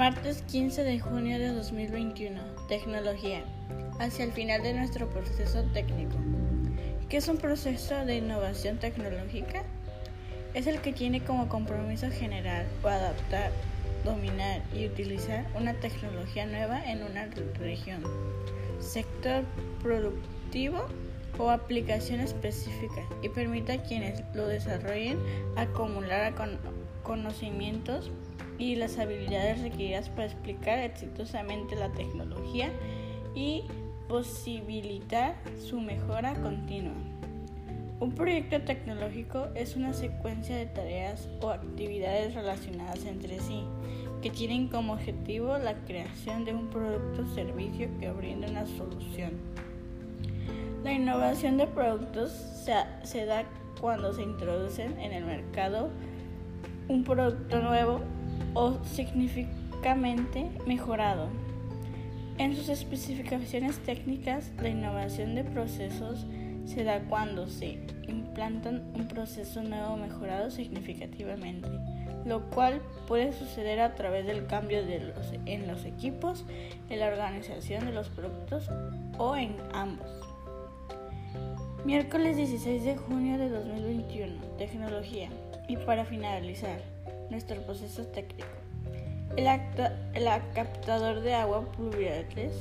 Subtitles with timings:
[0.00, 2.40] Martes 15 de junio de 2021.
[2.68, 3.44] Tecnología.
[3.98, 6.16] Hacia el final de nuestro proceso técnico.
[7.10, 9.62] ¿Qué es un proceso de innovación tecnológica?
[10.54, 13.52] Es el que tiene como compromiso generar o adaptar,
[14.02, 17.26] dominar y utilizar una tecnología nueva en una
[17.58, 18.02] región,
[18.78, 19.44] sector
[19.82, 20.86] productivo
[21.36, 25.18] o aplicación específica y permita a quienes lo desarrollen
[25.56, 26.22] acumular
[27.10, 28.08] conocimientos
[28.56, 32.70] y las habilidades requeridas para explicar exitosamente la tecnología
[33.34, 33.64] y
[34.08, 36.94] posibilitar su mejora continua.
[37.98, 43.64] Un proyecto tecnológico es una secuencia de tareas o actividades relacionadas entre sí
[44.22, 49.32] que tienen como objetivo la creación de un producto o servicio que brinda una solución.
[50.84, 53.46] La innovación de productos se, se da
[53.80, 55.90] cuando se introducen en el mercado
[56.90, 58.00] un producto nuevo
[58.54, 61.28] o significativamente mejorado.
[62.36, 66.26] En sus especificaciones técnicas, la innovación de procesos
[66.64, 67.78] se da cuando se
[68.08, 71.68] implantan un proceso nuevo mejorado significativamente,
[72.24, 76.44] lo cual puede suceder a través del cambio de los, en los equipos,
[76.88, 78.68] en la organización de los productos
[79.16, 80.10] o en ambos.
[81.84, 85.30] Miércoles 16 de junio de 2021, tecnología.
[85.66, 86.78] Y para finalizar,
[87.30, 88.48] nuestro proceso técnico.
[89.34, 89.46] El,
[90.54, 92.52] captador de agua pluviales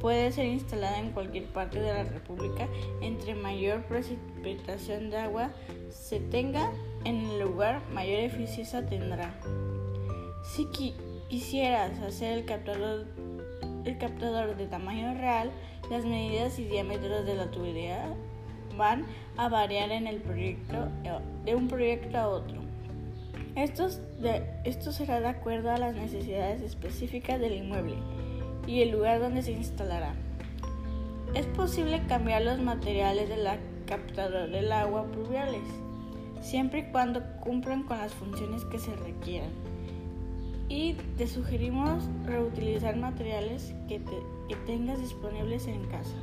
[0.00, 2.66] puede ser instalado en cualquier parte de la República
[3.00, 5.52] entre mayor precipitación de agua
[5.90, 6.72] se tenga
[7.04, 9.32] en el lugar, mayor eficiencia tendrá.
[10.42, 10.66] Si
[11.28, 13.06] quisieras hacer el captador,
[13.84, 15.52] el captador de tamaño real,
[15.88, 18.12] las medidas y diámetros de la tubería
[18.76, 20.88] van a variar en el proyecto
[21.44, 22.60] de un proyecto a otro.
[23.56, 27.96] Esto, será de acuerdo a las necesidades específicas del inmueble
[28.66, 30.14] y el lugar donde se instalará.
[31.34, 35.62] Es posible cambiar los materiales de la captadora del agua pluviales,
[36.40, 39.50] siempre y cuando cumplan con las funciones que se requieran.
[40.68, 44.00] Y te sugerimos reutilizar materiales que,
[44.48, 46.16] que tengas disponibles en casa.